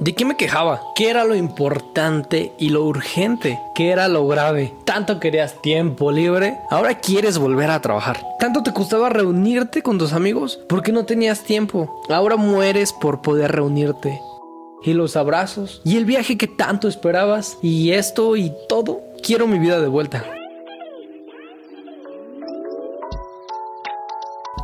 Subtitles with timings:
[0.00, 0.80] ¿De qué me quejaba?
[0.94, 3.58] ¿Qué era lo importante y lo urgente?
[3.74, 4.72] ¿Qué era lo grave?
[4.84, 8.24] Tanto querías tiempo libre, ahora quieres volver a trabajar.
[8.38, 12.00] Tanto te costaba reunirte con tus amigos porque no tenías tiempo.
[12.10, 14.20] Ahora mueres por poder reunirte.
[14.84, 19.00] Y los abrazos y el viaje que tanto esperabas y esto y todo.
[19.24, 20.24] Quiero mi vida de vuelta.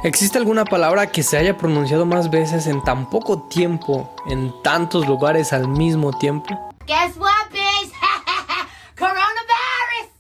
[0.05, 5.09] ¿Existe alguna palabra que se haya pronunciado más veces en tan poco tiempo, en tantos
[5.09, 6.47] lugares al mismo tiempo?
[6.87, 7.91] Guess what, bitch?
[8.99, 10.13] Coronavirus!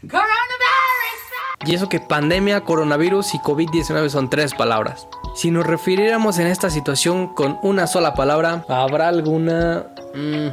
[0.00, 1.66] Coronavirus!
[1.66, 5.06] Y eso que pandemia, coronavirus y COVID-19 son tres palabras.
[5.34, 9.88] Si nos refiriéramos en esta situación con una sola palabra, ¿habrá alguna...
[10.14, 10.48] Mm,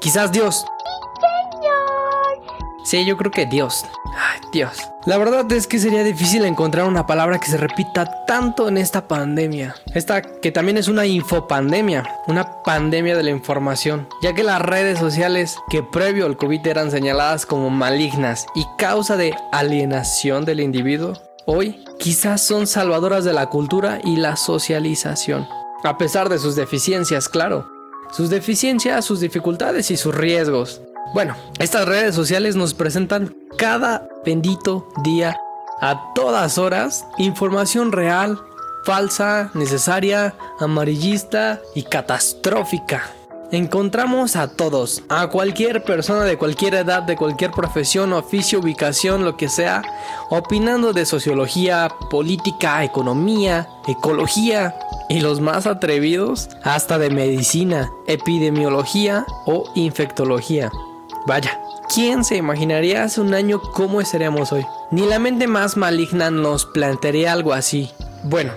[0.00, 0.64] quizás Dios.
[2.90, 3.84] Sí, yo creo que Dios.
[4.16, 4.76] Ay, Dios.
[5.06, 9.06] La verdad es que sería difícil encontrar una palabra que se repita tanto en esta
[9.06, 9.76] pandemia.
[9.94, 14.98] Esta que también es una infopandemia, una pandemia de la información, ya que las redes
[14.98, 21.12] sociales que previo al COVID eran señaladas como malignas y causa de alienación del individuo,
[21.46, 25.46] hoy quizás son salvadoras de la cultura y la socialización.
[25.84, 27.70] A pesar de sus deficiencias, claro.
[28.10, 30.82] Sus deficiencias, sus dificultades y sus riesgos.
[31.12, 35.36] Bueno, estas redes sociales nos presentan cada bendito día,
[35.80, 38.38] a todas horas, información real,
[38.84, 43.10] falsa, necesaria, amarillista y catastrófica.
[43.50, 49.36] Encontramos a todos, a cualquier persona de cualquier edad, de cualquier profesión, oficio, ubicación, lo
[49.36, 49.82] que sea,
[50.30, 59.72] opinando de sociología, política, economía, ecología y los más atrevidos hasta de medicina, epidemiología o
[59.74, 60.70] infectología.
[61.26, 61.60] Vaya,
[61.92, 64.64] ¿quién se imaginaría hace un año cómo estaríamos hoy?
[64.90, 67.90] Ni la mente más maligna nos plantearía algo así.
[68.24, 68.52] Bueno,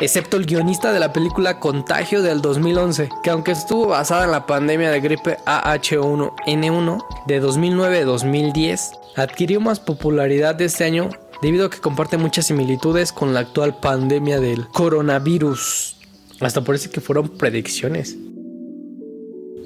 [0.00, 4.46] excepto el guionista de la película Contagio del 2011, que aunque estuvo basada en la
[4.46, 8.80] pandemia de gripe AH1N1 de 2009-2010,
[9.16, 11.10] adquirió más popularidad este año
[11.42, 15.96] debido a que comparte muchas similitudes con la actual pandemia del coronavirus.
[16.40, 18.16] Hasta parece que fueron predicciones.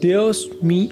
[0.01, 0.91] Dios mío.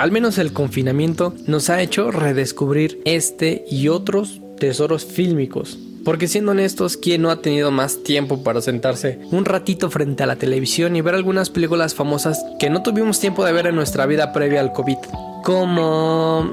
[0.00, 5.78] Al menos el confinamiento nos ha hecho redescubrir este y otros tesoros fílmicos.
[6.06, 10.26] Porque siendo honestos, ¿quién no ha tenido más tiempo para sentarse un ratito frente a
[10.26, 14.06] la televisión y ver algunas películas famosas que no tuvimos tiempo de ver en nuestra
[14.06, 14.96] vida previa al COVID?
[15.44, 16.50] Como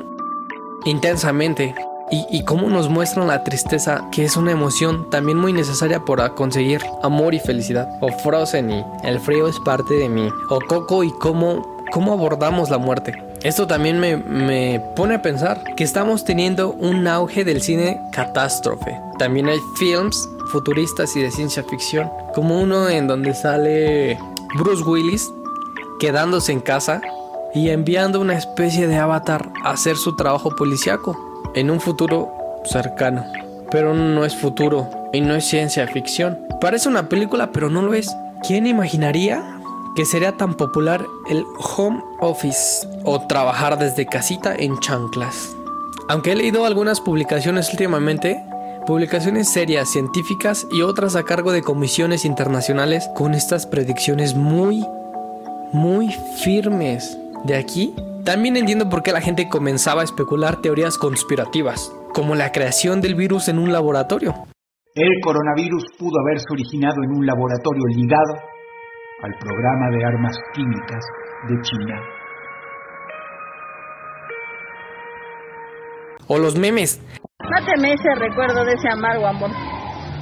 [0.84, 1.74] intensamente.
[2.12, 6.36] Y, y cómo nos muestran la tristeza, que es una emoción también muy necesaria para
[6.36, 7.88] conseguir amor y felicidad.
[8.02, 10.28] O Frozen y El frío es parte de mí.
[10.50, 13.27] O Coco y cómo, cómo abordamos la muerte.
[13.44, 19.00] Esto también me, pone a pensar que estamos teniendo un auge del cine catástrofe.
[19.20, 24.18] También hay films futuristas y de ciencia ficción, como uno en donde sale
[24.56, 25.32] Bruce Willis
[26.00, 27.02] quedándose en casa
[27.54, 32.32] y enviando una especie de avatar a hacer su trabajo policíaco en un futuro
[32.66, 33.24] cercano.
[33.70, 36.40] Pero no es futuro y no es ciencia ficción.
[36.60, 38.10] Parece una película, pero no lo es.
[38.46, 39.58] ¿Quién imaginaría
[39.96, 45.56] que sería tan popular el home office o trabajar desde casita en chanclas.
[46.10, 48.44] Aunque he leído algunas publicaciones últimamente,
[48.86, 54.86] publicaciones serias, científicas y otras a cargo de comisiones internacionales con estas predicciones muy,
[55.72, 56.12] muy
[56.44, 57.18] firmes.
[57.46, 57.94] De aquí,
[58.26, 63.16] también entiendo por qué la gente comenzaba a especular teorías conspirativas, como la creación del
[63.16, 64.36] virus en un laboratorio.
[64.96, 68.34] El coronavirus pudo haberse originado en un laboratorio ligado
[69.24, 71.06] al programa de armas químicas
[71.48, 72.17] de China.
[76.28, 77.00] O los memes.
[77.40, 79.52] Máteme ese recuerdo de ese amargo amor.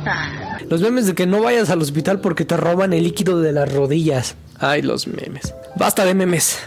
[0.06, 0.58] Ah.
[0.70, 3.74] Los memes de que no vayas al hospital porque te roban el líquido de las
[3.74, 4.36] rodillas.
[4.60, 5.54] Ay, los memes.
[5.76, 6.60] Basta de memes.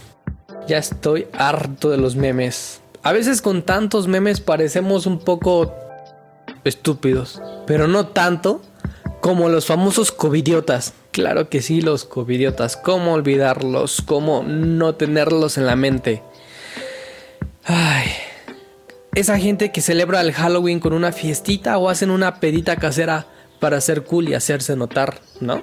[0.66, 2.80] Ya estoy harto de los memes.
[3.02, 5.74] A veces con tantos memes parecemos un poco
[6.64, 8.60] estúpidos, pero no tanto
[9.20, 10.94] como los famosos covidiotas.
[11.12, 12.76] Claro que sí, los covidiotas.
[12.76, 14.02] ¿Cómo olvidarlos?
[14.02, 16.22] ¿Cómo no tenerlos en la mente?
[17.64, 18.08] Ay.
[19.18, 23.26] Esa gente que celebra el Halloween con una fiestita o hacen una pedita casera
[23.58, 25.60] para ser cool y hacerse notar, ¿no?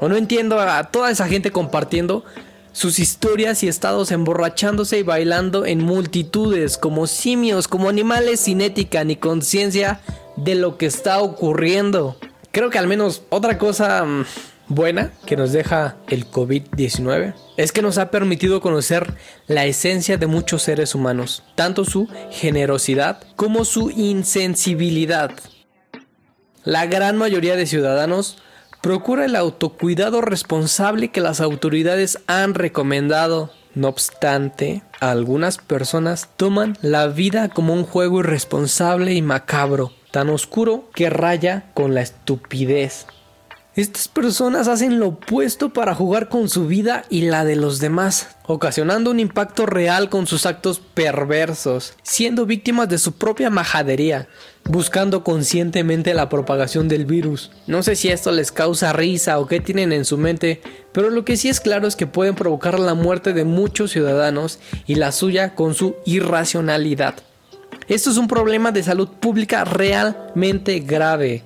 [0.00, 2.24] O no entiendo a toda esa gente compartiendo
[2.70, 9.02] sus historias y estados emborrachándose y bailando en multitudes, como simios, como animales sin ética
[9.02, 9.98] ni conciencia
[10.36, 12.16] de lo que está ocurriendo.
[12.52, 14.24] Creo que al menos otra cosa mm,
[14.68, 19.14] buena que nos deja el COVID-19 es que nos ha permitido conocer
[19.46, 25.32] la esencia de muchos seres humanos, tanto su generosidad como su insensibilidad.
[26.64, 28.38] La gran mayoría de ciudadanos
[28.80, 33.50] Procura el autocuidado responsable que las autoridades han recomendado.
[33.74, 40.90] No obstante, algunas personas toman la vida como un juego irresponsable y macabro, tan oscuro
[40.94, 43.06] que raya con la estupidez.
[43.78, 48.30] Estas personas hacen lo opuesto para jugar con su vida y la de los demás,
[48.44, 54.26] ocasionando un impacto real con sus actos perversos, siendo víctimas de su propia majadería,
[54.64, 57.52] buscando conscientemente la propagación del virus.
[57.68, 60.60] No sé si esto les causa risa o qué tienen en su mente,
[60.90, 64.58] pero lo que sí es claro es que pueden provocar la muerte de muchos ciudadanos
[64.88, 67.14] y la suya con su irracionalidad.
[67.86, 71.44] Esto es un problema de salud pública realmente grave.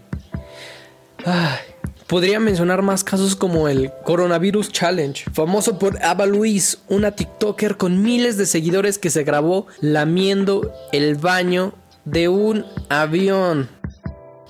[2.13, 8.03] Podría mencionar más casos como el Coronavirus Challenge, famoso por Ava Luis, una TikToker con
[8.03, 11.73] miles de seguidores que se grabó lamiendo el baño
[12.05, 13.71] de un avión.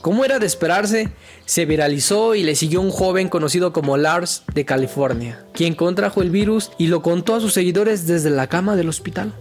[0.00, 1.12] Como era de esperarse,
[1.44, 6.30] se viralizó y le siguió un joven conocido como Lars de California, quien contrajo el
[6.30, 9.34] virus y lo contó a sus seguidores desde la cama del hospital.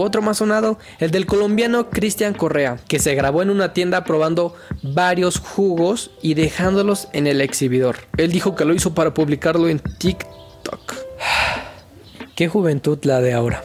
[0.00, 4.54] Otro más sonado, el del colombiano Cristian Correa, que se grabó en una tienda probando
[4.82, 7.96] varios jugos y dejándolos en el exhibidor.
[8.16, 10.94] Él dijo que lo hizo para publicarlo en TikTok.
[12.34, 13.62] Qué juventud la de ahora.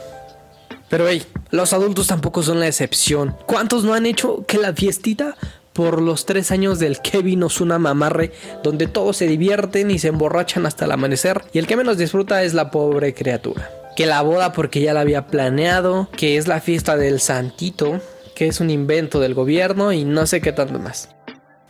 [0.88, 3.36] Pero hey, los adultos tampoco son la excepción.
[3.46, 5.36] ¿Cuántos no han hecho que la fiestita
[5.72, 8.32] por los tres años del Kevin Osuna Mamarre,
[8.62, 12.42] donde todos se divierten y se emborrachan hasta el amanecer, y el que menos disfruta
[12.42, 13.81] es la pobre criatura?
[13.96, 18.00] Que la boda porque ya la había planeado, que es la fiesta del santito,
[18.34, 21.10] que es un invento del gobierno y no sé qué tanto más.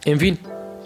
[0.04, 0.38] En fin,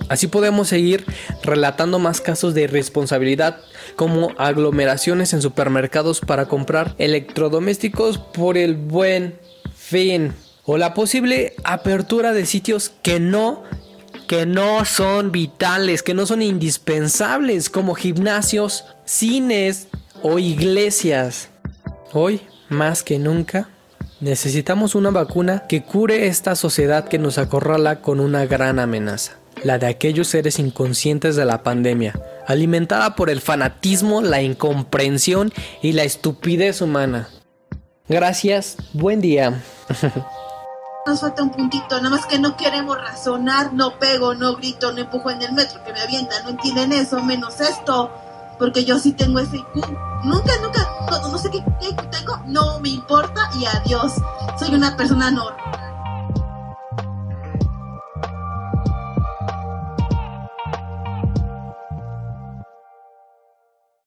[0.08, 1.04] así podemos seguir
[1.42, 3.58] relatando más casos de irresponsabilidad
[3.96, 9.38] como aglomeraciones en supermercados para comprar electrodomésticos por el buen
[9.74, 10.32] fin
[10.64, 13.64] o la posible apertura de sitios que no
[14.26, 19.86] que no son vitales, que no son indispensables como gimnasios, cines,
[20.22, 21.48] o iglesias.
[22.12, 23.68] Hoy, más que nunca,
[24.20, 29.32] necesitamos una vacuna que cure esta sociedad que nos acorrala con una gran amenaza,
[29.62, 35.52] la de aquellos seres inconscientes de la pandemia, alimentada por el fanatismo, la incomprensión
[35.82, 37.28] y la estupidez humana.
[38.08, 39.62] Gracias, buen día.
[41.06, 44.98] Nos falta un puntito, nada más que no queremos razonar, no pego, no grito, no
[45.02, 48.10] empujo en el metro, que me avientan, no entienden eso, menos esto
[48.58, 49.74] porque yo sí tengo ese IQ.
[50.24, 54.14] Nunca, nunca, no, sé qué, qué tengo, no me importa y adiós.
[54.58, 55.85] Soy una persona normal.